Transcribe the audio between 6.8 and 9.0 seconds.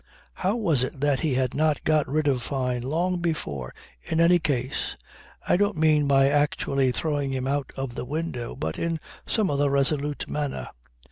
throwing him out of the window, but in